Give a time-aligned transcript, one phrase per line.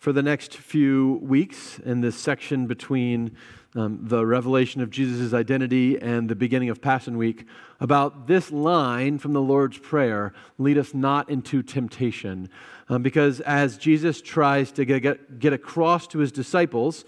[0.00, 3.36] for the next few weeks in this section between
[3.74, 7.46] um, the revelation of Jesus' identity and the beginning of Passion Week
[7.80, 12.48] about this line from the Lord's Prayer lead us not into temptation.
[12.88, 17.04] Um, because as Jesus tries to get, get, get across to his disciples,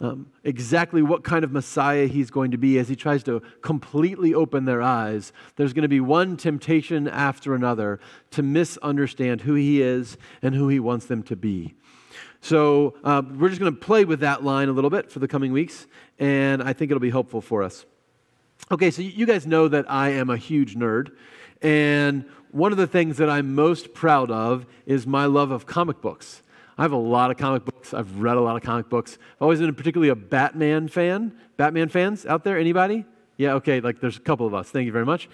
[0.00, 4.32] um, exactly what kind of Messiah he's going to be as he tries to completely
[4.32, 5.34] open their eyes.
[5.56, 8.00] There's going to be one temptation after another
[8.30, 11.74] to misunderstand who he is and who he wants them to be.
[12.40, 15.28] So uh, we're just going to play with that line a little bit for the
[15.28, 15.86] coming weeks,
[16.18, 17.84] and I think it'll be helpful for us.
[18.70, 21.10] Okay, so you guys know that I am a huge nerd,
[21.62, 26.00] and one of the things that I'm most proud of is my love of comic
[26.00, 26.42] books.
[26.78, 27.92] I have a lot of comic books.
[27.92, 29.18] I've read a lot of comic books.
[29.36, 31.36] I've always been particularly a Batman fan.
[31.56, 32.58] Batman fans out there?
[32.58, 33.04] Anybody?
[33.36, 34.70] Yeah, okay, like there's a couple of us.
[34.70, 35.28] Thank you very much.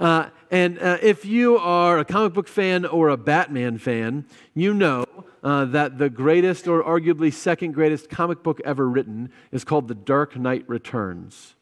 [0.00, 4.72] Uh, and uh, if you are a comic book fan or a Batman fan, you
[4.72, 5.04] know
[5.44, 9.94] uh, that the greatest or arguably second greatest comic book ever written is called The
[9.94, 11.54] Dark Knight Returns.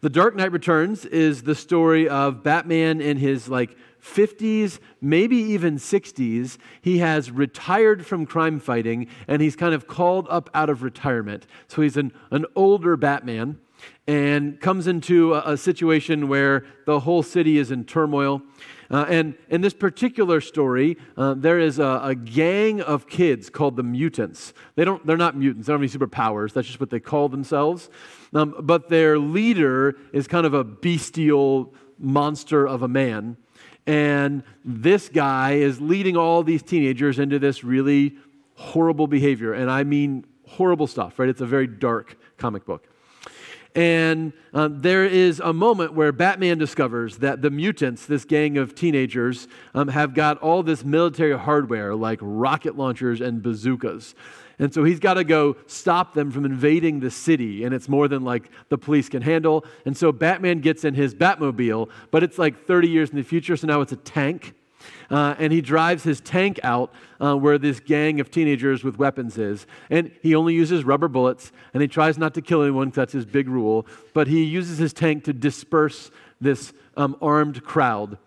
[0.00, 5.76] The Dark Knight Returns is the story of Batman in his like 50s, maybe even
[5.76, 10.82] 60s, he has retired from crime fighting and he's kind of called up out of
[10.82, 11.46] retirement.
[11.68, 13.60] So he's an, an older Batman
[14.06, 18.42] and comes into a, a situation where the whole city is in turmoil.
[18.90, 23.76] Uh, and in this particular story, uh, there is a, a, gang of kids called
[23.76, 24.52] the mutants.
[24.74, 26.52] They don't, they're not mutants, they don't have any superpowers.
[26.52, 27.88] That's just what they call themselves.
[28.34, 33.38] Um, but their leader is kind of a bestial monster of a man.
[33.86, 38.16] And this guy is leading all these teenagers into this really
[38.56, 39.54] horrible behavior.
[39.54, 41.28] And I mean horrible stuff, right?
[41.28, 42.88] It's a very dark comic book.
[43.74, 48.74] And um, there is a moment where Batman discovers that the mutants, this gang of
[48.74, 54.14] teenagers, um, have got all this military hardware like rocket launchers and bazookas.
[54.58, 58.08] And so he's got to go stop them from invading the city, and it's more
[58.08, 59.64] than like the police can handle.
[59.86, 63.56] And so Batman gets in his Batmobile, but it's like 30 years in the future,
[63.56, 64.54] so now it's a tank.
[65.10, 69.38] Uh, and he drives his tank out uh, where this gang of teenagers with weapons
[69.38, 69.66] is.
[69.90, 73.26] And he only uses rubber bullets, and he tries not to kill anyone that's his
[73.26, 73.86] big rule.
[74.14, 76.10] But he uses his tank to disperse
[76.40, 78.18] this um, armed crowd.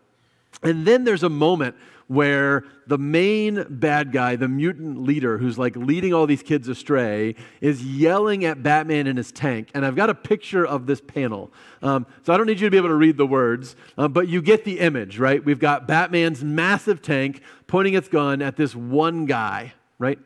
[0.63, 1.75] And then there's a moment
[2.07, 7.35] where the main bad guy, the mutant leader who's like leading all these kids astray,
[7.61, 9.71] is yelling at Batman in his tank.
[9.73, 11.51] And I've got a picture of this panel.
[11.81, 14.27] Um, so I don't need you to be able to read the words, uh, but
[14.27, 15.43] you get the image, right?
[15.43, 20.19] We've got Batman's massive tank pointing its gun at this one guy, right?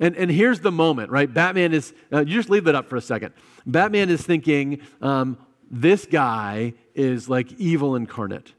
[0.00, 1.32] And, and here's the moment, right?
[1.32, 3.34] Batman is, uh, you just leave that up for a second.
[3.66, 5.36] Batman is thinking, um,
[5.70, 8.54] this guy is like evil incarnate.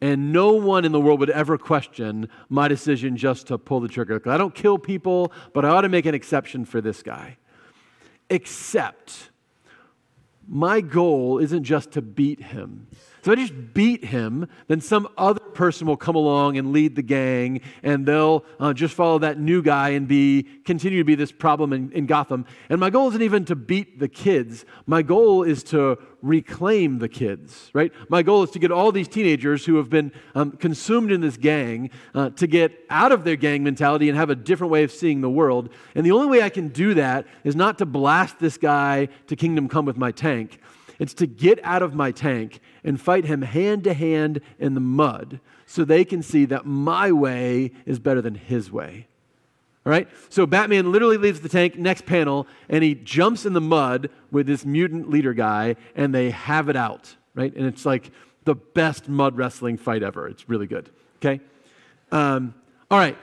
[0.00, 3.88] And no one in the world would ever question my decision just to pull the
[3.88, 4.22] trigger.
[4.26, 7.36] I don't kill people, but I ought to make an exception for this guy.
[8.30, 9.30] Except
[10.46, 12.86] my goal isn't just to beat him.
[13.22, 17.02] So I just beat him, then some other person will come along and lead the
[17.02, 21.32] gang, and they'll uh, just follow that new guy and be continue to be this
[21.32, 22.46] problem in, in Gotham.
[22.68, 24.64] And my goal isn't even to beat the kids.
[24.86, 27.92] My goal is to reclaim the kids, right?
[28.08, 31.36] My goal is to get all these teenagers who have been um, consumed in this
[31.36, 34.92] gang uh, to get out of their gang mentality and have a different way of
[34.92, 35.70] seeing the world.
[35.94, 39.36] And the only way I can do that is not to blast this guy to
[39.36, 40.60] kingdom come with my tank.
[40.98, 44.80] It's to get out of my tank and fight him hand to hand in the
[44.80, 49.06] mud so they can see that my way is better than his way.
[49.86, 50.08] All right?
[50.28, 54.46] So Batman literally leaves the tank, next panel, and he jumps in the mud with
[54.46, 57.54] this mutant leader guy, and they have it out, right?
[57.54, 58.10] And it's like
[58.44, 60.26] the best mud wrestling fight ever.
[60.26, 61.40] It's really good, okay?
[62.10, 62.54] Um,
[62.90, 63.16] all right.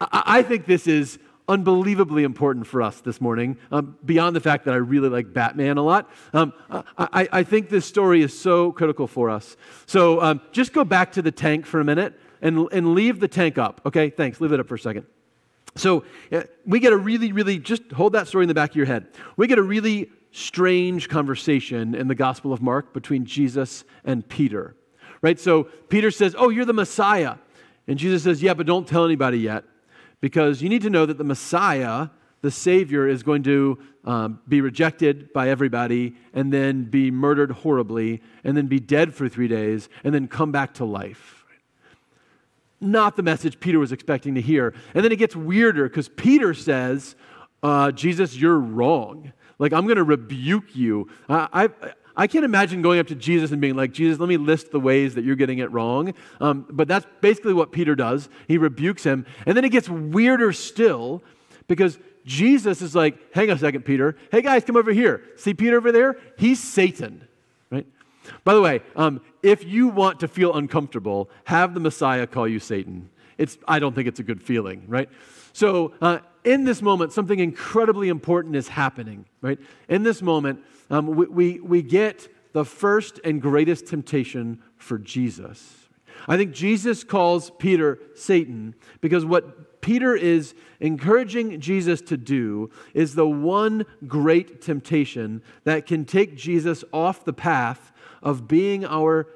[0.00, 4.74] I think this is unbelievably important for us this morning, um, beyond the fact that
[4.74, 6.10] I really like Batman a lot.
[6.34, 9.56] Um, I, I, think this story is so critical for us.
[9.86, 13.28] So um, just go back to the tank for a minute and, and leave the
[13.28, 13.80] tank up.
[13.86, 14.40] Okay, thanks.
[14.40, 15.06] Leave it up for a second.
[15.74, 18.76] So uh, we get a really, really, just hold that story in the back of
[18.76, 19.08] your head.
[19.36, 24.76] We get a really strange conversation in the Gospel of Mark between Jesus and Peter.
[25.22, 25.40] Right?
[25.40, 27.36] So Peter says, Oh, you're the Messiah.
[27.86, 29.64] And Jesus says, Yeah, but don't tell anybody yet
[30.20, 32.08] because you need to know that the Messiah,
[32.42, 38.22] the Savior, is going to um, be rejected by everybody and then be murdered horribly
[38.44, 41.44] and then be dead for three days and then come back to life.
[42.80, 44.72] Not the message Peter was expecting to hear.
[44.94, 47.16] And then it gets weirder because Peter says,
[47.62, 49.32] uh, Jesus, you're wrong.
[49.58, 51.10] Like, I'm going to rebuke you.
[51.28, 51.92] I, I
[52.26, 55.14] can't imagine going up to Jesus and being like, Jesus, let me list the ways
[55.14, 56.14] that you're getting it wrong.
[56.40, 58.28] Um, but that's basically what Peter does.
[58.48, 59.24] He rebukes him.
[59.46, 61.22] And then it gets weirder still
[61.68, 64.16] Because Jesus is like, hang on a second, Peter.
[64.32, 65.22] Hey, guys, come over here.
[65.36, 66.16] See Peter over there?
[66.36, 67.28] He's Satan,
[67.70, 67.86] right?
[68.42, 72.58] By the way, um, if you want to feel uncomfortable, have the Messiah call you
[72.58, 73.10] Satan.
[73.36, 75.08] It's, I don't think it's a good feeling, right?
[75.52, 76.18] So, uh,
[76.48, 79.58] in this moment, something incredibly important is happening, right?
[79.86, 85.76] In this moment, um, we, we, we get the first and greatest temptation for Jesus.
[86.26, 93.14] I think Jesus calls Peter Satan because what Peter is encouraging Jesus to do is
[93.14, 97.92] the one great temptation that can take Jesus off the path
[98.22, 99.28] of being our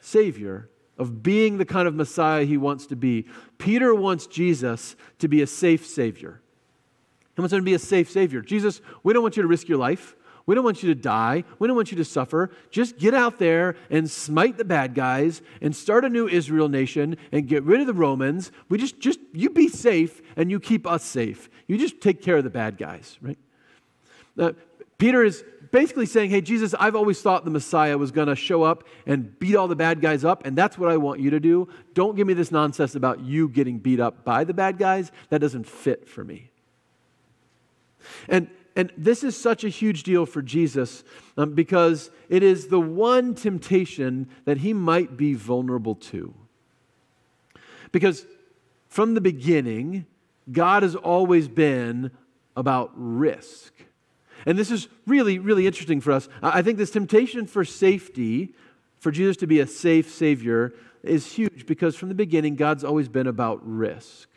[0.00, 3.26] Savior, of being the kind of Messiah he wants to be.
[3.58, 6.40] Peter wants Jesus to be a safe Savior.
[7.36, 8.40] He wants him to be a safe Savior.
[8.40, 10.16] Jesus, we don't want you to risk your life.
[10.44, 11.44] We don't want you to die.
[11.58, 12.50] We don't want you to suffer.
[12.70, 17.18] Just get out there and smite the bad guys and start a new Israel nation
[17.32, 18.50] and get rid of the Romans.
[18.70, 21.50] We just, just you be safe and you keep us safe.
[21.66, 23.38] You just take care of the bad guys, right?
[24.38, 24.52] Uh,
[24.96, 28.62] Peter is basically saying, Hey, Jesus, I've always thought the Messiah was going to show
[28.62, 31.40] up and beat all the bad guys up, and that's what I want you to
[31.40, 31.68] do.
[31.94, 35.12] Don't give me this nonsense about you getting beat up by the bad guys.
[35.30, 36.50] That doesn't fit for me.
[38.28, 38.48] And
[38.78, 41.02] and this is such a huge deal for Jesus
[41.36, 46.32] um, because it is the one temptation that he might be vulnerable to.
[47.90, 48.24] Because
[48.88, 50.06] from the beginning,
[50.52, 52.12] God has always been
[52.54, 53.72] about risk.
[54.46, 56.28] And this is really, really interesting for us.
[56.42, 58.54] I think this temptation for safety,
[58.98, 63.08] for Jesus to be a safe Savior, is huge because from the beginning, God's always
[63.08, 64.28] been about risk.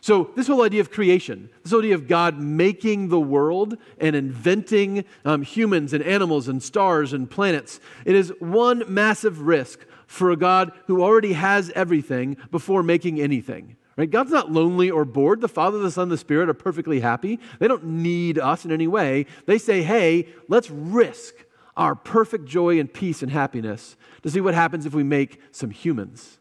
[0.00, 5.04] So, this whole idea of creation, this idea of God making the world and inventing
[5.24, 10.36] um, humans and animals and stars and planets, it is one massive risk for a
[10.36, 13.76] God who already has everything before making anything.
[13.98, 14.08] Right?
[14.08, 15.40] God's not lonely or bored.
[15.40, 17.40] The Father, the Son, the Spirit are perfectly happy.
[17.58, 19.26] They don't need us in any way.
[19.46, 21.34] They say, hey, let's risk
[21.76, 25.70] our perfect joy and peace and happiness to see what happens if we make some
[25.70, 26.38] humans.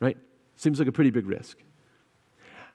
[0.00, 0.18] Right?
[0.56, 1.56] Seems like a pretty big risk.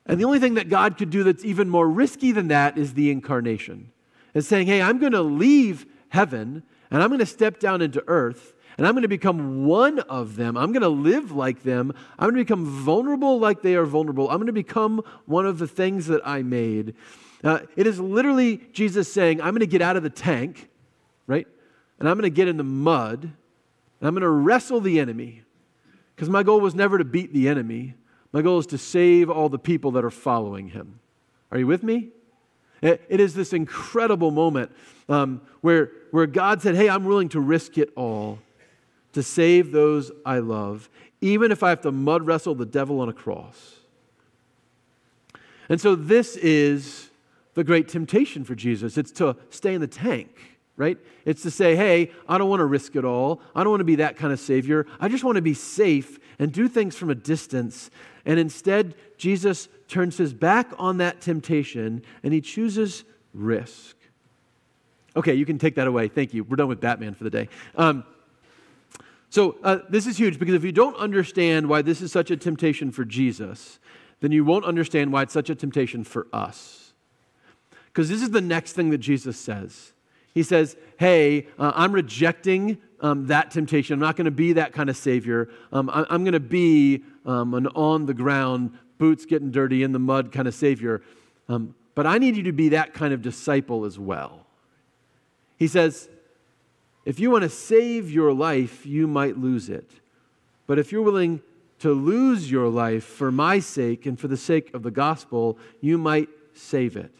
[0.08, 2.96] And the only thing that God could do that's even more risky than that is
[2.96, 3.92] the incarnation.
[4.34, 8.04] It's saying, hey, I'm going to leave heaven and I'm going to step down into
[8.08, 10.58] earth and I'm going to become one of them.
[10.58, 11.94] I'm going to live like them.
[12.18, 14.30] I'm going to become vulnerable like they are vulnerable.
[14.30, 16.96] I'm going to become one of the things that I made.
[17.44, 20.70] Uh, it is literally Jesus saying, I'm going to get out of the tank,
[21.28, 21.48] right?
[22.00, 25.44] And I'm going to get in the mud and I'm going to wrestle the enemy.
[26.16, 27.96] Because my goal was never to beat the enemy.
[28.32, 31.00] My goal is to save all the people that are following him.
[31.52, 32.10] Are you with me?
[32.84, 34.72] it, is this incredible moment
[35.08, 38.40] um, where, where God said, Hey, I'm willing to risk it all
[39.14, 40.90] to save those I love,
[41.22, 43.76] even if I have to mud wrestle the devil on a cross.
[45.70, 47.10] And so, this is
[47.54, 50.98] the great temptation for Jesus it's to stay in the tank right?
[51.26, 53.42] It's to say, hey, I don't want to risk it all.
[53.56, 54.88] I don't want to be that kind of Savior.
[55.00, 57.92] I just want to be safe and do things from a distance.
[58.26, 63.96] And instead, Jesus turns his back on that temptation and he chooses risk.
[65.16, 66.08] Okay, you can take that away.
[66.08, 66.44] Thank you.
[66.44, 67.50] We're done with Batman for the day.
[67.76, 68.04] Um,
[69.34, 72.38] so, uh, this is huge because if you don't understand why this is such a
[72.38, 73.80] temptation for Jesus,
[74.20, 76.94] then you won't understand why it's such a temptation for us.
[77.88, 79.94] Because this is the next thing that Jesus says.
[80.36, 83.96] He says, Hey, uh, I'm rejecting um, that temptation.
[83.96, 85.50] I'm not going to be that kind of Savior.
[85.72, 89.94] Um, I, am going to be um, an on the ground, boots getting dirty in
[89.94, 91.02] the mud kind of Savior.
[91.50, 94.46] Um, but I need you to be that kind of disciple as well.
[95.58, 96.08] He says,
[97.06, 99.90] If you want to save your life, you might lose it.
[100.68, 101.42] But if you're willing
[101.80, 105.98] to lose your life for my sake and for the sake of the gospel, you
[105.98, 107.12] might save it.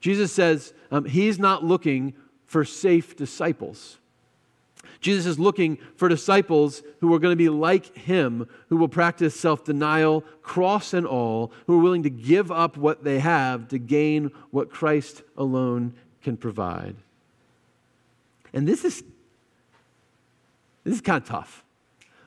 [0.00, 2.14] Jesus says um, he's not looking
[2.46, 3.98] for safe disciples.
[5.00, 9.38] Jesus is looking for disciples who are going to be like him, who will practice
[9.38, 13.78] self denial, cross and all, who are willing to give up what they have to
[13.78, 16.96] gain what Christ alone can provide.
[18.54, 19.02] And this is,
[20.84, 21.64] this is kind of tough.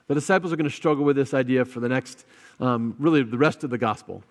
[0.06, 2.24] The disciples are going to struggle with this idea for the next,
[2.60, 4.22] um, really, the rest of the gospel.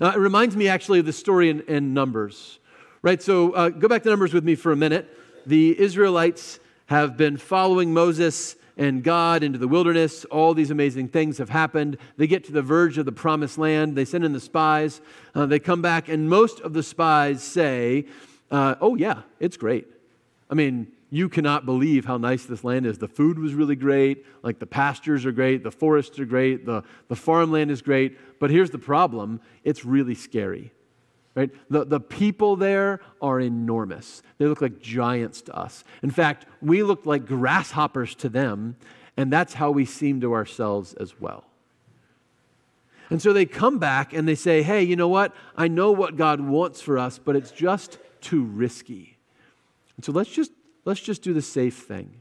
[0.00, 2.60] Uh, it reminds me actually of the story in, in Numbers,
[3.02, 3.20] right?
[3.20, 5.10] So uh, go back to Numbers with me for a minute.
[5.46, 10.24] The Israelites have been following Moses and God into the wilderness.
[10.26, 11.98] All these amazing things have happened.
[12.16, 13.96] They get to the verge of the promised land.
[13.96, 15.00] They send in the spies.
[15.34, 18.06] Uh, they come back, and most of the spies say,
[18.50, 19.93] uh, Oh, yeah, it's great.
[20.50, 22.98] I mean, you cannot believe how nice this land is.
[22.98, 26.82] The food was really great, like the pastures are great, the forests are great, the,
[27.08, 28.18] the farmland is great.
[28.40, 30.72] But here's the problem it's really scary.
[31.34, 31.50] Right?
[31.68, 34.22] The, the people there are enormous.
[34.38, 35.82] They look like giants to us.
[36.02, 38.76] In fact, we look like grasshoppers to them,
[39.16, 41.44] and that's how we seem to ourselves as well.
[43.10, 45.34] And so they come back and they say, hey, you know what?
[45.56, 49.13] I know what God wants for us, but it's just too risky.
[49.96, 50.52] And so let's just,
[50.84, 52.20] let's just do the safe thing.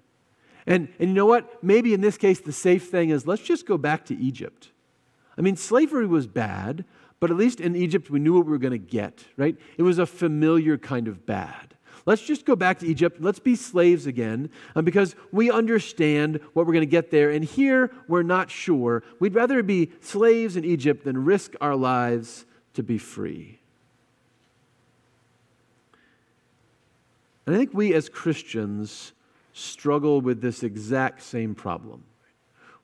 [0.65, 1.63] And, and you know what?
[1.63, 4.72] Maybe in this case, the safe thing is let's just go back to Egypt.
[5.38, 6.86] I mean, slavery was bad,
[7.20, 9.58] but at least in Egypt, we knew what we were going to get, right?
[9.77, 11.75] It was a familiar kind of bad.
[12.06, 13.22] Let's just go back to Egypt.
[13.22, 17.32] Let's be slaves again um, because we understand what we're going to get there.
[17.32, 19.03] And here, we're not sure.
[19.20, 23.60] We'd rather be slaves in Egypt than risk our lives to be free.
[27.45, 29.13] And I think we as Christians
[29.53, 32.03] struggle with this exact same problem.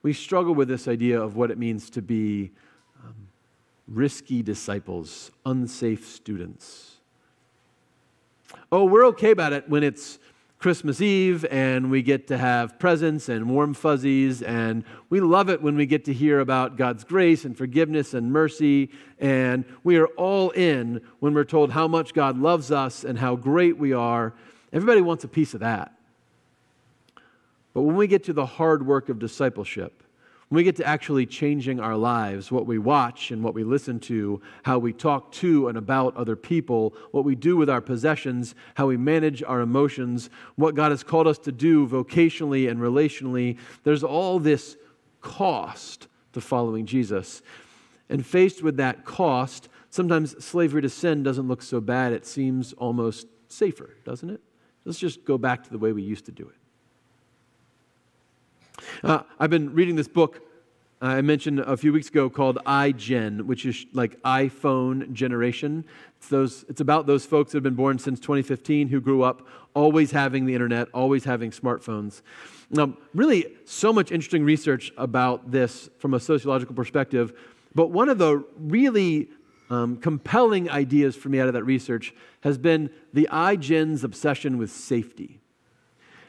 [0.02, 2.52] We struggle with this idea of what it means to be
[3.04, 3.16] um,
[3.88, 6.98] risky disciples, unsafe students.
[8.72, 10.20] Oh, we're okay about it when it's
[10.60, 15.62] Christmas Eve and we get to have presents and warm fuzzies, and we love it
[15.62, 18.90] when we get to hear about God's grace and forgiveness and mercy,
[19.20, 23.38] and we are all in when we're told how much God loves us and how
[23.38, 24.34] great we are.
[24.74, 25.94] Everybody wants a piece of that.
[27.74, 30.04] But when we get to the hard work of discipleship,
[30.50, 34.00] when we get to actually changing our lives, what we watch and what we listen
[34.00, 38.56] to, how we talk to and about other people, what we do with our possessions,
[38.74, 43.60] how we manage our emotions, what God has called us to do vocationally and relationally,
[43.84, 44.76] there's all this
[45.22, 47.44] cost to following Jesus.
[48.10, 52.12] And faced with that cost, sometimes slavery to sin doesn't look so bad.
[52.12, 54.42] It seems almost safer, doesn't it?
[54.84, 56.56] Let's just go back to the way we used to do it.
[59.04, 60.42] Uh, I've been reading this book
[61.02, 65.86] uh, I mentioned a few weeks ago called iGen, which is like iPhone generation.
[66.18, 69.48] It's, those, it's about those folks that have been born since 2015 who grew up
[69.74, 72.22] always having the internet, always having smartphones.
[72.70, 77.32] Now, really, so much interesting research about this from a sociological perspective.
[77.74, 79.30] But one of the really
[79.70, 84.70] um, compelling ideas for me out of that research has been the iGen's obsession with
[84.70, 85.40] safety.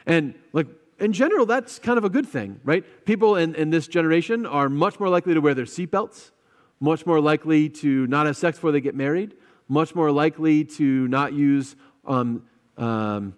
[0.07, 0.69] And like
[1.01, 2.85] in general, that's kind of a good thing, right?
[3.05, 6.31] People in, in this generation are much more likely to wear their seatbelts,
[6.79, 9.35] much more likely to not have sex before they get married,
[9.69, 11.77] much more likely to not use
[12.07, 12.43] um,
[12.77, 13.35] um,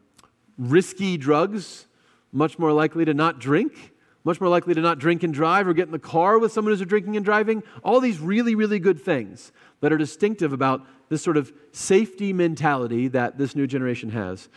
[0.58, 1.86] risky drugs,
[2.32, 3.92] much more likely to not drink,
[4.24, 6.72] much more likely to not drink and drive or get in the car with someone
[6.74, 7.62] who's drinking and driving.
[7.84, 13.08] All these really, really good things that are distinctive about this sort of safety mentality
[13.08, 14.48] that this new generation has.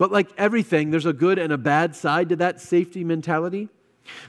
[0.00, 3.68] But like everything, there's a good and a bad side to that safety mentality.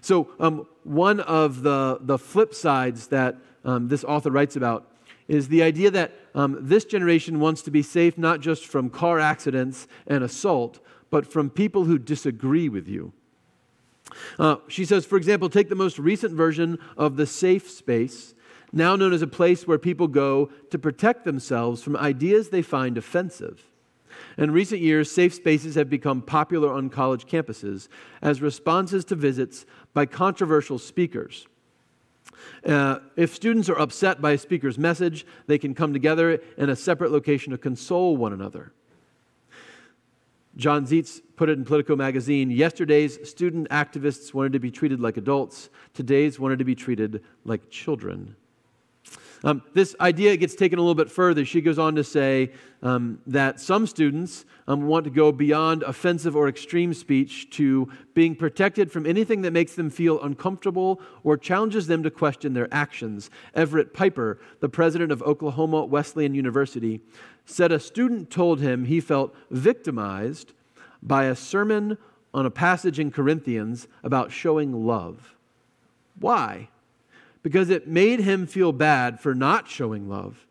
[0.01, 4.91] So, um, one of the, the flip sides that um, this author writes about
[5.29, 9.17] is the idea that um, this generation wants to be safe not just from car
[9.17, 13.13] accidents and assault, but from people who disagree with you.
[14.37, 18.33] Uh, she says, for example, take the most recent version of the safe space,
[18.73, 22.97] now known as a place where people go to protect themselves from ideas they find
[22.97, 23.70] offensive.
[24.37, 27.87] In recent years, safe spaces have become popular on college campuses
[28.21, 31.47] as responses to visits by controversial speakers.
[32.65, 36.75] Uh, if students are upset by a speaker's message, they can come together in a
[36.75, 38.71] separate location to console one another.
[40.57, 45.17] John Ziets put it in Politico magazine Yesterday's student activists wanted to be treated like
[45.17, 48.35] adults, today's wanted to be treated like children.
[49.43, 51.45] Um, this idea gets taken a little bit further.
[51.45, 52.51] She goes on to say
[52.83, 58.35] um, that some students um, want to go beyond offensive or extreme speech to being
[58.35, 63.31] protected from anything that makes them feel uncomfortable or challenges them to question their actions.
[63.55, 67.01] Everett Piper, the president of Oklahoma Wesleyan University,
[67.45, 70.53] said a student told him he felt victimized
[71.01, 71.97] by a sermon
[72.33, 75.35] on a passage in Corinthians about showing love.
[76.19, 76.69] Why?
[77.43, 80.45] Because it made him feel bad for not showing love.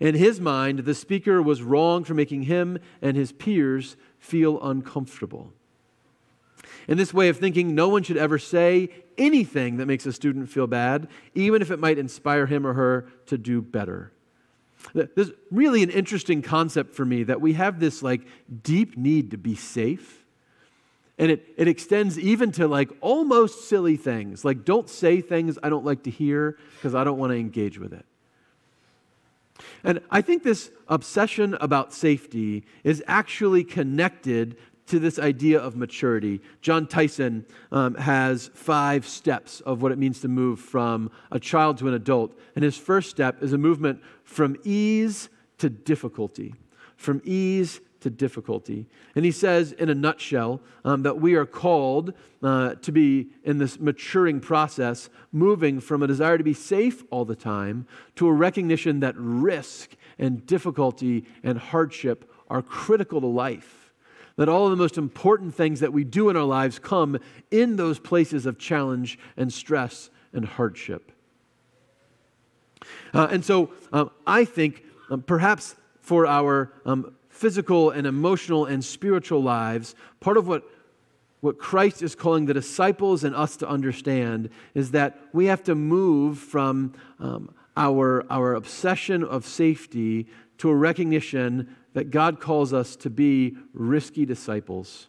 [0.00, 5.52] In his mind, the speaker was wrong for making him and his peers feel uncomfortable.
[6.86, 10.50] In this way of thinking, no one should ever say anything that makes a student
[10.50, 14.12] feel bad, even if it might inspire him or her to do better.
[14.92, 18.26] There's really an interesting concept for me that we have this like
[18.62, 20.23] deep need to be safe
[21.18, 24.44] and it, it extends even to like almost silly things.
[24.44, 27.78] Like, don't say things I don't like to hear because I don't want to engage
[27.78, 28.04] with it.
[29.84, 34.56] And I think this obsession about safety is actually connected
[34.86, 36.40] to this idea of maturity.
[36.60, 41.78] John Tyson um, has five steps of what it means to move from a child
[41.78, 42.38] to an adult.
[42.54, 45.28] And his first step is a movement from ease
[45.58, 46.54] to difficulty.
[46.96, 48.86] From ease to difficulty.
[49.16, 53.58] And he says, in a nutshell, um, that we are called uh, to be in
[53.58, 58.32] this maturing process, moving from a desire to be safe all the time to a
[58.32, 63.92] recognition that risk and difficulty and hardship are critical to life.
[64.36, 67.18] That all of the most important things that we do in our lives come
[67.50, 71.10] in those places of challenge and stress and hardship.
[73.14, 78.84] Uh, and so um, I think um, perhaps for our um, physical and emotional and
[78.84, 80.62] spiritual lives, part of what,
[81.40, 85.74] what Christ is calling the disciples and us to understand is that we have to
[85.74, 92.94] move from um, our, our obsession of safety to a recognition that God calls us
[92.96, 95.08] to be risky disciples.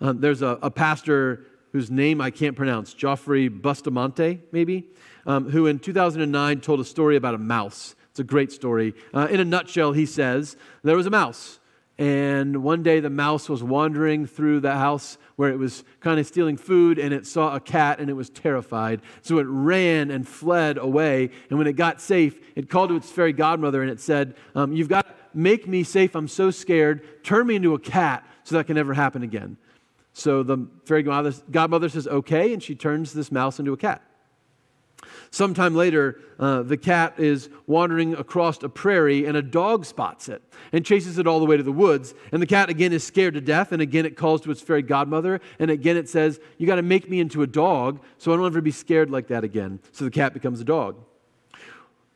[0.00, 4.86] Um, there's a, a, pastor whose name I can't pronounce, Geoffrey Bustamante, maybe,
[5.26, 7.96] um, who in 2009 told a story about a mouse.
[8.18, 8.94] It's a great story.
[9.14, 11.60] Uh, in a nutshell, he says there was a mouse,
[11.98, 16.26] and one day the mouse was wandering through the house where it was kind of
[16.26, 19.02] stealing food, and it saw a cat and it was terrified.
[19.22, 21.30] So it ran and fled away.
[21.48, 24.72] And when it got safe, it called to its fairy godmother and it said, um,
[24.72, 26.16] You've got to make me safe.
[26.16, 27.22] I'm so scared.
[27.22, 29.58] Turn me into a cat so that can never happen again.
[30.12, 34.02] So the fairy godmother says, okay, and she turns this mouse into a cat.
[35.30, 40.42] Sometime later, uh, the cat is wandering across a prairie and a dog spots it
[40.72, 42.14] and chases it all the way to the woods.
[42.32, 43.72] And the cat again is scared to death.
[43.72, 45.40] And again, it calls to its fairy godmother.
[45.58, 48.46] And again, it says, You got to make me into a dog so I don't
[48.46, 49.80] ever be scared like that again.
[49.92, 50.96] So the cat becomes a dog.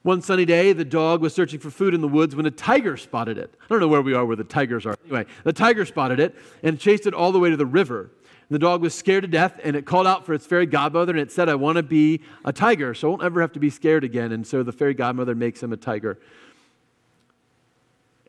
[0.03, 2.97] One sunny day, the dog was searching for food in the woods when a tiger
[2.97, 3.55] spotted it.
[3.63, 4.97] I don't know where we are where the tigers are.
[5.05, 8.11] Anyway, the tiger spotted it and chased it all the way to the river.
[8.53, 11.21] The dog was scared to death and it called out for its fairy godmother and
[11.21, 13.71] it said, I want to be a tiger, so I won't ever have to be
[13.71, 14.31] scared again.
[14.31, 16.19] And so the fairy godmother makes him a tiger.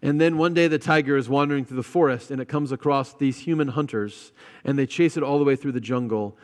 [0.01, 3.13] And then one day the tiger is wandering through the forest and it comes across
[3.13, 4.31] these human hunters
[4.63, 6.37] and they chase it all the way through the jungle.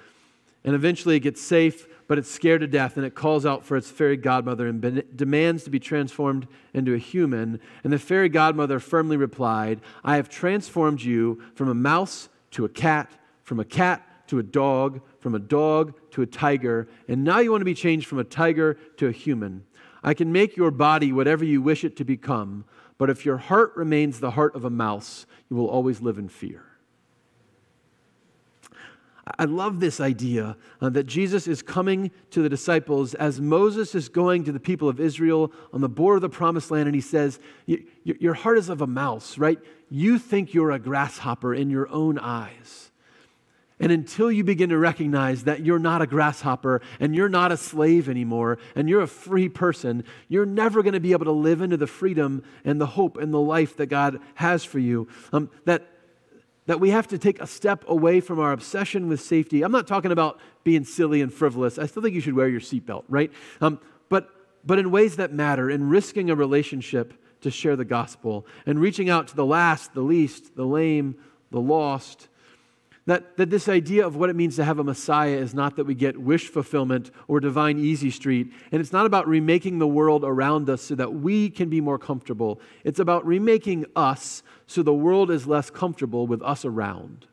[0.65, 3.77] And eventually it gets safe but it's scared to death and it calls out for
[3.77, 7.61] its fairy godmother and be- demands to be transformed into a human.
[7.85, 12.69] And the fairy godmother firmly replied, I have transformed you from a mouse to a
[12.69, 13.09] cat,
[13.49, 17.49] from a cat to a dog, from a dog to a tiger, and now you
[17.49, 19.65] want to be changed from a tiger to a human.
[20.03, 22.63] I can make your body whatever you wish it to become,
[22.99, 26.29] but if your heart remains the heart of a mouse, you will always live in
[26.29, 26.63] fear.
[29.39, 34.09] I love this idea uh, that Jesus is coming to the disciples as Moses is
[34.09, 37.01] going to the people of Israel on the border of the promised land, and he
[37.01, 37.39] says,
[38.03, 39.57] Your heart is of a mouse, right?
[39.89, 42.89] You think you're a grasshopper in your own eyes.
[43.79, 47.57] And until you begin to recognize that you're not a grasshopper and you're not a
[47.57, 51.61] slave anymore and you're a free person, you're never going to be able to live
[51.61, 55.07] into the freedom and the hope and the life that God has for you.
[55.31, 55.87] Um, that
[56.69, 59.63] that we have to take a step away from our obsession with safety.
[59.63, 61.79] I'm not talking about being silly and frivolous.
[61.79, 63.31] I still think you should wear your seatbelt, right?
[63.59, 64.29] Um, but,
[64.63, 69.09] but in ways that matter, in risking a relationship to share the gospel, and reaching
[69.09, 71.15] out to the last, the least, the lame,
[71.49, 72.27] the lost,
[73.09, 75.85] that, that this idea of what it means to have a Messiah is not that
[75.85, 78.51] we get wish fulfillment or divine easy street.
[78.71, 81.97] And it's not about remaking the world around us so that we can be more
[81.97, 82.61] comfortable.
[82.83, 87.25] It's about remaking us so the world is less comfortable with us around.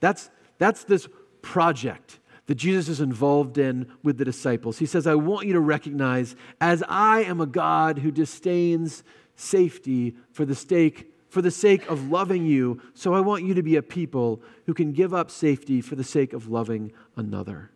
[0.00, 1.06] That's, that's this
[1.42, 4.78] project that Jesus is involved in with the disciples.
[4.78, 9.04] He says, I want you to recognize as I am a God who disdains
[9.36, 12.78] safety for the sake for the sake of loving you.
[12.92, 16.04] So I want you to be a people who can give up safety for the
[16.04, 17.70] sake of loving another.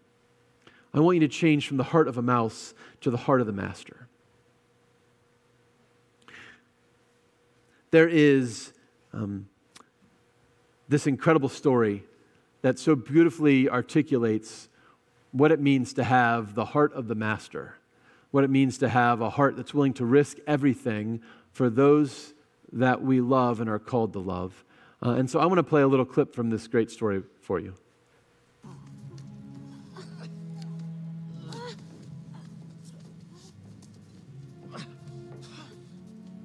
[0.92, 3.46] I want you to change from the heart of a mouse to the heart of
[3.46, 4.08] the master.
[7.92, 8.74] There is
[9.14, 9.48] um,
[10.86, 12.04] this incredible story
[12.60, 14.68] that so beautifully articulates
[15.32, 17.76] what it means to have the heart of the master,
[18.32, 22.34] what it means to have a heart that's willing to risk everything for those
[22.72, 24.64] that we love and are called to love.
[25.04, 27.60] Uh, and so I want to play a little clip from this great story for
[27.60, 27.74] you.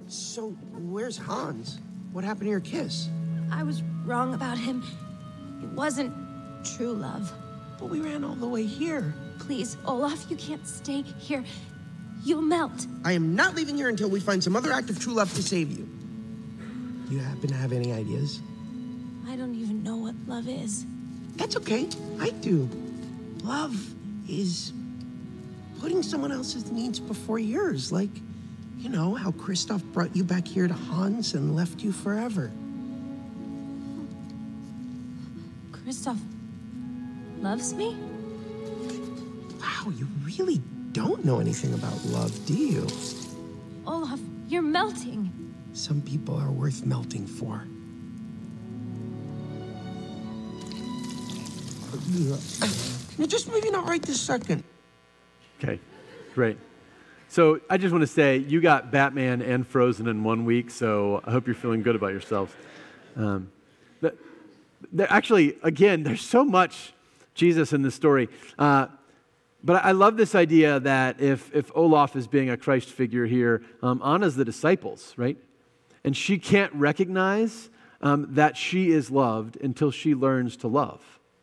[0.08, 0.50] So,
[0.90, 1.80] where's Hans?
[2.14, 3.10] What happened to your kiss?
[3.52, 4.82] I was wrong about him.
[5.62, 6.14] It wasn't
[6.64, 7.32] true love.
[7.78, 9.14] But we ran all the way here.
[9.40, 11.44] Please, Olaf, you can't stay here.
[12.24, 12.88] You'll melt.
[13.04, 15.44] I am not leaving here until we find some other act of true love to
[15.44, 15.91] save you.
[17.12, 18.40] Do you happen to have any ideas?
[19.28, 20.86] I don't even know what love is.
[21.36, 21.90] That's okay.
[22.22, 22.70] I do.
[23.44, 23.76] Love
[24.30, 24.72] is
[25.82, 27.92] putting someone else's needs before yours.
[27.92, 28.12] Like,
[28.78, 32.50] you know, how Kristoff brought you back here to Hans and left you forever.
[35.74, 36.18] Kristoff
[37.42, 37.98] loves me?
[39.60, 40.62] Wow, you really
[40.94, 42.88] don't know anything about love, do you?
[43.86, 45.31] Olaf, you're melting.
[45.74, 47.66] Some people are worth melting for.
[53.18, 54.64] No, just maybe not right this second.
[55.60, 55.80] Okay,
[56.34, 56.58] great.
[57.30, 61.22] So I just want to say you got Batman and Frozen in one week, so
[61.24, 62.54] I hope you're feeling good about yourselves.
[63.16, 63.52] Um,
[64.02, 64.18] but
[64.92, 66.94] there, actually, again, there's so much
[67.34, 68.28] Jesus in this story.
[68.60, 68.88] Uh,
[69.64, 73.62] but I love this idea that if, if Olaf is being a Christ figure here,
[73.82, 75.38] um, Anna's the disciples, right?
[76.04, 77.70] And she can't recognize
[78.02, 81.02] um, that she is loved until she learns to love.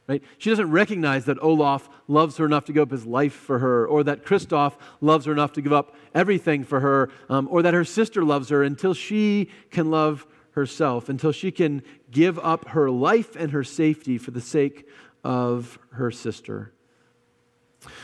[0.09, 0.23] Right?
[0.39, 3.87] She doesn't recognize that Olaf loves her enough to give up his life for her,
[3.87, 7.75] or that Kristoff loves her enough to give up everything for her, um, or that
[7.75, 12.91] her sister loves her until she can love herself, until she can give up her
[12.91, 14.89] life and her safety for the sake
[15.23, 16.73] of her sister.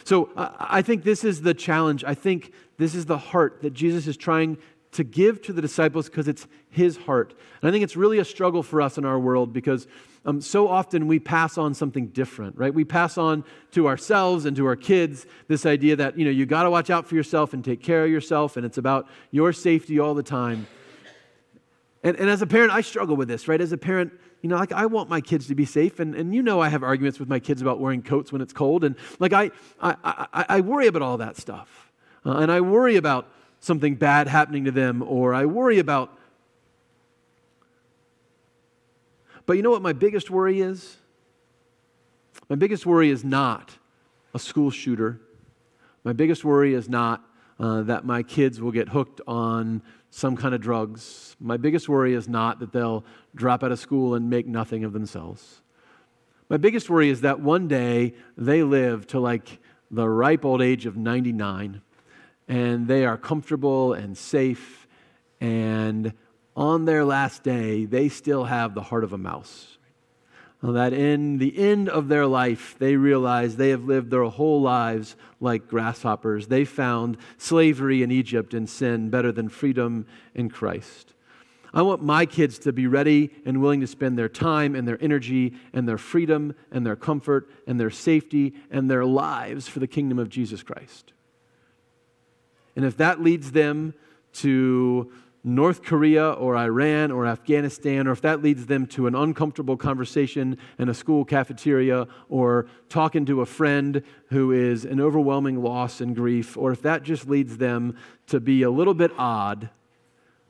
[0.05, 2.05] So I think this is the challenge.
[2.05, 4.59] I think this is the heart that Jesus is trying
[4.95, 7.35] to give to the disciples because it's his heart.
[7.61, 9.87] And I think it's really a struggle for us in our world because
[10.25, 12.73] um, so often we pass on something different, right?
[12.73, 16.47] We pass on to ourselves and to our kids this idea that, you know, you
[16.47, 19.53] got to watch out for yourself and take care of yourself, and it's about your
[19.53, 20.67] safety all the time.
[22.03, 23.61] And, and as a parent, I struggle with this, right?
[23.61, 26.35] As a parent, you know, like I want my kids to be safe, and, and
[26.35, 28.95] you know I have arguments with my kids about wearing coats when it's cold, and
[29.19, 31.91] like I, I, I, I worry about all that stuff.
[32.25, 33.29] Uh, and I worry about
[33.65, 36.19] something bad happening to them, or I worry about.
[39.47, 40.99] But you know what my biggest worry is?
[42.51, 43.79] My biggest worry is not
[44.35, 45.21] a school shooter.
[46.05, 47.25] My biggest worry is not
[47.59, 51.35] uh, that my kids will get hooked on some kind of drugs.
[51.41, 53.03] My biggest worry is not that they'll
[53.35, 55.63] drop out of school and make nothing of themselves.
[56.51, 59.59] My biggest worry is that one day they live to like
[59.91, 61.81] the ripe old age of 99
[62.49, 64.87] and they are comfortable and safe,
[65.41, 66.13] and
[66.57, 69.79] on their last day, they still have the heart of a mouse.
[70.63, 75.15] That in the end of their life, they realize they have lived their whole lives
[75.39, 76.47] like grasshoppers.
[76.47, 81.13] They found slavery in Egypt and sin better than freedom in Christ.
[81.75, 85.03] I want my kids to be ready and willing to spend their time and their
[85.03, 89.89] energy and their freedom and their comfort and their safety and their lives for the
[89.89, 91.14] kingdom of Jesus Christ.
[92.77, 93.95] And if that leads them
[94.35, 95.13] to
[95.47, 100.57] North Korea or Iran or Afghanistan, or if that leads them to an uncomfortable conversation
[100.79, 106.17] in a school cafeteria, or talking to a friend who is an overwhelming loss and
[106.17, 109.69] grief, or if that just leads them to be a little bit odd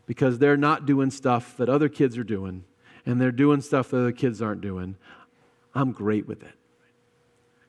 [0.07, 2.65] because they're not doing stuff that other kids are doing,
[3.05, 4.97] and they're doing stuff that other kids aren't doing,
[5.75, 6.55] I'm great with it.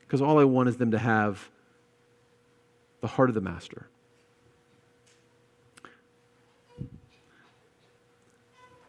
[0.02, 1.50] Because all I want is them to have
[3.02, 3.88] the heart of the Master.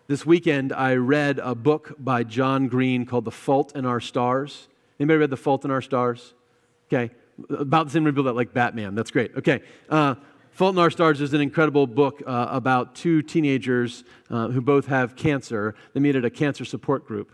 [0.09, 4.69] This weekend, I read a book by John Green called The Fault in Our Stars.
[5.01, 6.33] Anybody read The Fault in Our Stars?
[6.87, 7.13] Okay.
[7.51, 8.95] About the same people that like Batman.
[8.95, 9.37] That's great.
[9.37, 9.63] Okay.
[9.89, 10.15] Uh,
[10.53, 14.87] Fault in Our Stars is an incredible book uh, about two teenagers uh, who both
[14.87, 15.75] have cancer.
[15.93, 17.33] They meet at a cancer support group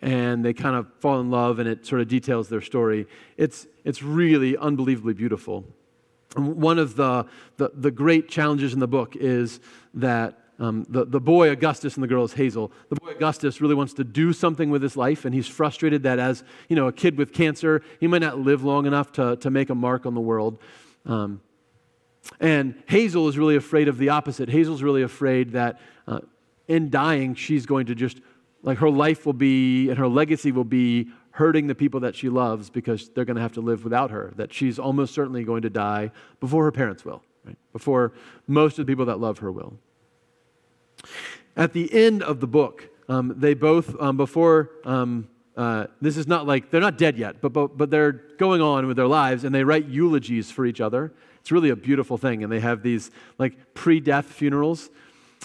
[0.00, 3.06] and they kind of fall in love, and it sort of details their story.
[3.36, 5.64] It's, it's really unbelievably beautiful.
[6.34, 7.26] one of the,
[7.58, 9.60] the, the great challenges in the book is
[9.92, 12.72] that um, the, the boy Augustus and the girl is Hazel.
[12.88, 16.18] The boy Augustus really wants to do something with his life, and he's frustrated that
[16.18, 19.50] as you know, a kid with cancer, he might not live long enough to, to
[19.50, 20.58] make a mark on the world.
[21.04, 21.40] Um,
[22.40, 24.48] and Hazel is really afraid of the opposite.
[24.48, 26.20] Hazel's really afraid that uh,
[26.66, 28.20] in dying, she's going to just,
[28.62, 32.30] like, her life will be and her legacy will be hurting the people that she
[32.30, 34.32] loves because they're going to have to live without her.
[34.36, 37.58] That she's almost certainly going to die before her parents will, right?
[37.72, 38.14] before
[38.46, 39.78] most of the people that love her will.
[41.56, 46.26] At the end of the book, um, they both, um, before, um, uh, this is
[46.26, 49.44] not like, they're not dead yet, but, but, but they're going on with their lives
[49.44, 51.12] and they write eulogies for each other.
[51.40, 52.42] It's really a beautiful thing.
[52.42, 54.90] And they have these like pre death funerals.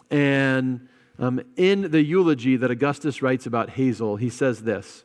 [0.10, 5.04] And um, in the eulogy that Augustus writes about Hazel, he says this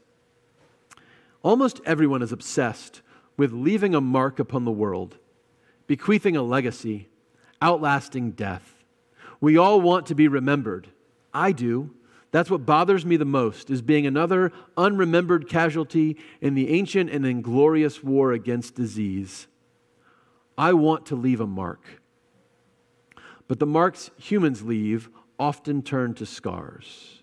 [1.42, 3.02] Almost everyone is obsessed
[3.36, 5.18] with leaving a mark upon the world,
[5.86, 7.08] bequeathing a legacy,
[7.60, 8.75] outlasting death.
[9.40, 10.88] We all want to be remembered.
[11.32, 11.94] I do.
[12.30, 17.24] That's what bothers me the most, is being another unremembered casualty in the ancient and
[17.24, 19.46] inglorious war against disease.
[20.58, 22.02] I want to leave a mark.
[23.48, 27.22] But the marks humans leave often turn to scars.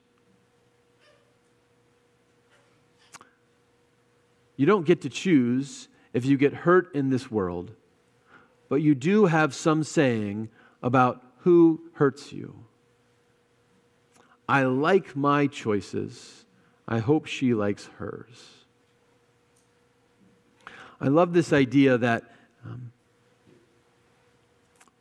[4.56, 7.72] You don't get to choose if you get hurt in this world,
[8.70, 10.50] but you do have some saying
[10.82, 12.56] about who hurts you.
[14.48, 16.46] I like my choices.
[16.88, 18.66] I hope she likes hers.
[21.02, 22.24] I love this idea that
[22.66, 22.94] um,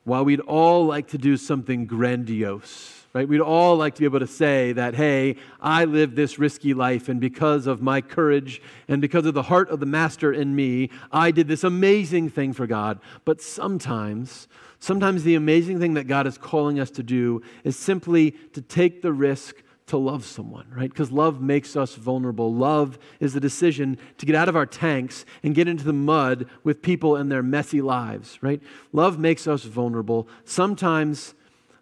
[0.03, 3.27] while we'd all like to do something grandiose, right?
[3.27, 7.07] We'd all like to be able to say that, hey, I lived this risky life,
[7.07, 10.89] and because of my courage and because of the heart of the Master in me,
[11.11, 12.99] I did this amazing thing for God.
[13.23, 14.49] But sometimes,
[14.83, 19.01] sometimes the amazing thing that God is calling us to do is simply to take
[19.01, 20.89] the risk to love someone, right?
[20.89, 22.53] Because love makes us vulnerable.
[22.53, 26.49] Love is the decision to get out of our tanks and get into the mud
[26.65, 28.61] with people and their messy lives, right?
[28.91, 30.27] Love makes us vulnerable.
[30.43, 31.33] Sometimes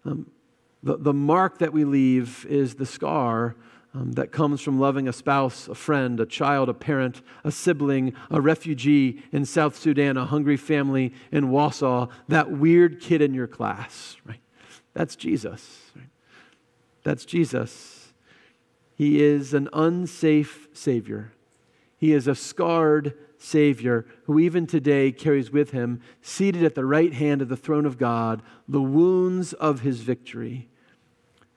[0.04, 0.30] um,
[0.84, 3.56] the, the mark that we leave is the scar
[3.94, 8.14] um, that comes from loving a spouse, a friend, a child, a parent, a sibling,
[8.30, 13.46] a refugee in South Sudan, a hungry family in Wausau, that weird kid in your
[13.46, 14.40] class, right?
[14.94, 16.08] That's Jesus, right?
[17.02, 18.12] That's Jesus.
[18.94, 21.32] He is an unsafe Savior.
[21.98, 27.12] He is a scarred Savior who, even today, carries with him, seated at the right
[27.12, 30.68] hand of the throne of God, the wounds of his victory.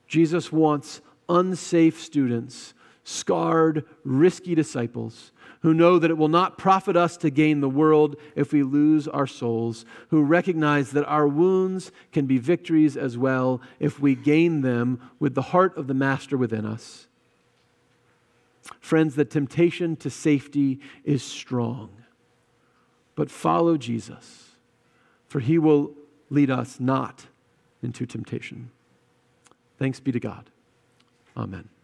[0.08, 5.32] Jesus wants unsafe students, scarred, risky disciples
[5.66, 9.08] who know that it will not profit us to gain the world if we lose
[9.08, 14.62] our souls, who recognize that our wounds can be victories as well if we gain
[14.62, 17.08] them with the heart of the Master within us.
[18.80, 21.90] Friends, the temptation to safety is strong,
[23.16, 24.52] but follow Jesus,
[25.28, 25.94] for he will
[26.30, 27.26] lead us not
[27.82, 28.70] into temptation.
[29.80, 30.52] Thanks be to God.
[31.36, 31.75] Amen.